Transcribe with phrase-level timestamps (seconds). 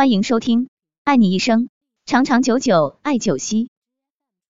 [0.00, 0.64] 欢迎收听
[1.04, 1.68] 《爱你一生，
[2.06, 3.64] 长长久久艾灸息》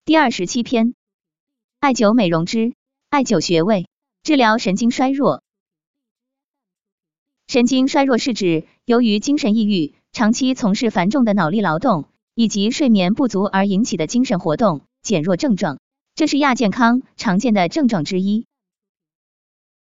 [0.05, 0.95] 第二十七篇：
[1.81, 2.75] 艾灸美容之
[3.09, 3.89] 艾灸穴位，
[4.23, 5.43] 治疗神经衰弱。
[7.49, 12.05] 神经衰弱是指由于精神抑郁、长期从事繁重的脑力劳动
[12.37, 15.81] 以及睡眠不足而引起的精神活动减弱症状，
[16.15, 18.47] 这是亚健康常见的症状之一。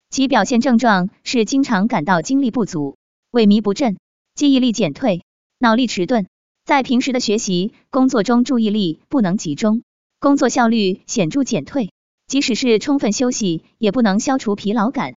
[0.09, 2.96] 其表现症状是经常感到精力不足、
[3.32, 3.98] 萎靡不振、
[4.36, 5.25] 记忆力减退、
[5.61, 6.27] 脑力迟钝，
[6.64, 9.83] 在平时的学习、工作中注意力不能集中，
[10.20, 11.91] 工作效率显著减退，
[12.28, 15.16] 即使是充分休息也不能消除疲劳感。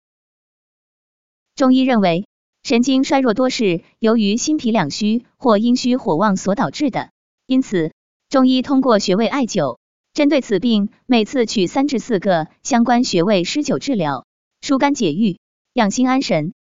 [1.54, 2.26] 中医认为，
[2.64, 7.12] 神经衰弱多是由于心脾两虚或阴虚火旺所导致的，
[7.46, 7.94] 因此
[8.28, 9.78] 中医通过穴位艾灸，
[10.12, 14.26] 针对此病，每次取三至四个相关穴位施灸治疗。
[14.62, 15.38] 疏肝解郁，
[15.74, 16.54] 养心安神。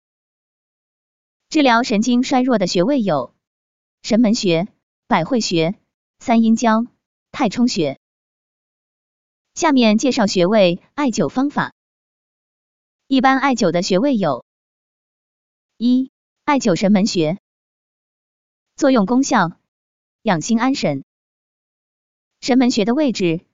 [1.49, 3.33] 治疗神经衰弱的穴位有
[4.01, 4.67] 神门穴、
[5.07, 5.75] 百会穴、
[6.19, 6.85] 三阴交、
[7.31, 7.99] 太冲穴。
[9.53, 11.73] 下面介绍穴位艾灸方法。
[13.07, 14.43] 一般艾灸的穴位有：
[15.77, 16.11] 一、
[16.45, 17.37] 艾灸神门穴。
[18.75, 19.51] 作用功效：
[20.23, 21.03] 养心安神。
[22.39, 23.45] 神门穴的位置：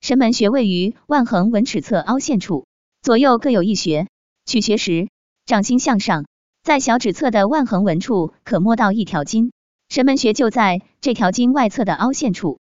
[0.00, 2.66] 神门穴位于腕横纹尺侧凹陷处。
[3.00, 4.08] 左右各有一穴，
[4.44, 5.08] 取穴时
[5.46, 6.26] 掌心向上，
[6.62, 9.52] 在小指侧的腕横纹处可摸到一条筋，
[9.88, 12.60] 神门穴就在这条筋外侧的凹陷处。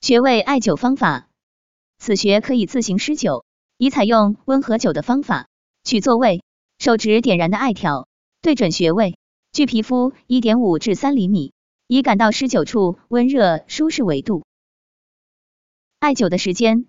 [0.00, 1.28] 穴位艾灸方法，
[1.98, 3.44] 此穴可以自行施灸，
[3.76, 5.48] 宜采用温和灸的方法。
[5.82, 6.42] 取座位，
[6.78, 8.08] 手指点燃的艾条，
[8.40, 9.18] 对准穴位，
[9.52, 11.52] 距皮肤一点五至三厘米，
[11.86, 14.44] 以感到施灸处温热舒适为度。
[15.98, 16.86] 艾灸的时间，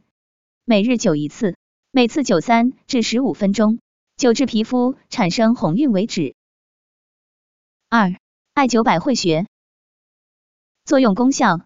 [0.64, 1.56] 每日灸一次。
[1.92, 3.80] 每次灸三至十五分钟，
[4.18, 6.36] 灸至皮肤产生红晕为止。
[7.88, 8.16] 二、
[8.56, 9.48] 艾灸百会穴，
[10.86, 11.60] 作用功效：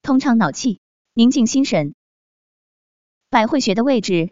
[0.00, 0.80] 通畅脑气，
[1.12, 1.94] 宁静心神。
[3.28, 4.30] 百会穴的位置，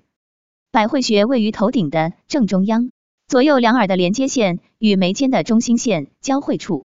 [0.70, 2.90] 百会穴位于头顶的正中央，
[3.28, 6.86] 左右两耳的连接线与眉间的中心线交汇处。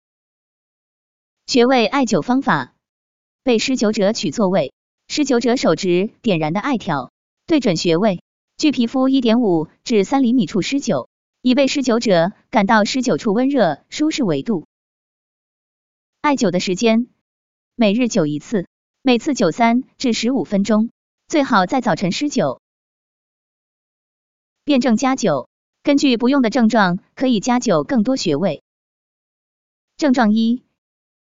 [1.47, 2.75] 穴位艾灸方法：
[3.45, 4.73] 被施灸者取座位，
[5.07, 7.13] 施灸者手指点燃的艾条，
[7.47, 8.21] 对准穴位。
[8.57, 11.07] 距皮肤一点五至三厘米处施灸，
[11.41, 14.67] 以被施灸者感到施灸处温热舒适为度。
[16.29, 17.09] 艾灸的时间，
[17.75, 18.69] 每日灸一次，
[19.01, 20.91] 每次灸三至十五分钟，
[21.27, 22.61] 最好在早晨施灸。
[24.63, 25.49] 辨证加灸，
[25.83, 28.63] 根据不用的症状，可以加灸更多穴位。
[29.97, 30.67] 症状一：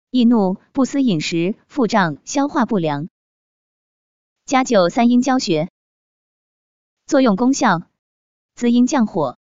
[0.10, 3.08] 易怒、不思饮食、腹胀、消化不良。
[4.44, 5.70] 加灸三阴交穴。
[7.06, 7.84] 作用功效：
[8.56, 9.38] 滋阴降火。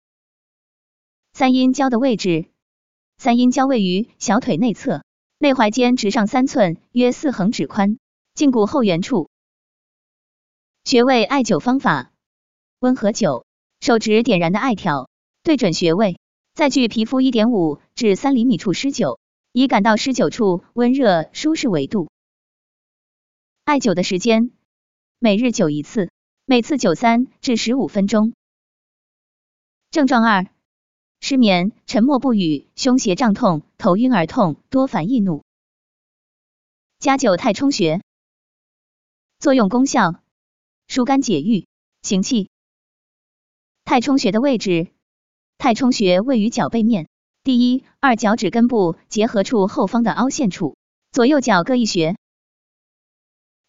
[1.33, 2.49] 三阴交的位置，
[3.17, 5.03] 三阴交位于小腿内侧，
[5.39, 7.99] 内踝尖直上三寸，约四横指宽，
[8.35, 9.29] 胫骨后缘处。
[10.83, 12.11] 穴位艾灸方法：
[12.79, 13.43] 温和灸，
[13.79, 15.09] 手指点燃的艾条，
[15.43, 16.19] 对准穴位，
[16.55, 19.19] 在距皮肤一点五至三厘米处施灸，
[19.51, 22.09] 以感到施灸处温热舒适为度。
[23.63, 24.51] 艾灸的时间，
[25.19, 26.09] 每日灸一次。
[26.49, 28.31] 每次灸三至十五分钟。
[29.91, 30.47] 症状二：
[31.19, 35.43] 失眠、沉默不语、胸胁胀痛、头晕耳痛、多烦易怒。
[36.99, 38.01] 加灸太冲穴。
[39.39, 40.21] 作用功效：
[40.87, 41.67] 疏肝解郁、
[42.01, 42.49] 行气。
[43.83, 44.87] 太冲穴的位置：
[45.57, 47.07] 太冲穴位于脚背面
[47.43, 50.77] 第一、二脚趾根部结合处后方的凹陷处，
[51.11, 52.15] 左右脚各一穴。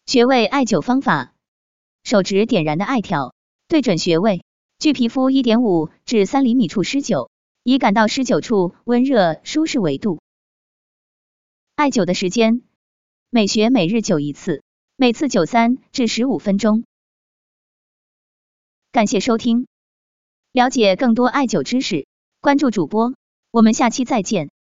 [0.05, 1.33] 穴位艾灸方法。
[2.03, 3.35] 手指点燃的艾条，
[3.67, 4.43] 对准穴位，
[4.79, 7.29] 距皮肤一点五至三厘米处施灸，
[7.69, 10.19] 以感到施灸处温热舒适为度。
[11.75, 12.63] 艾灸的时间，
[13.29, 14.63] 每穴每日灸一次，
[14.95, 16.83] 每次灸三至十五分钟。
[18.91, 19.67] 感谢收听，
[20.51, 22.07] 了解更多艾灸知识，
[22.41, 23.13] 关注主播，
[23.51, 24.49] 我们下期再见。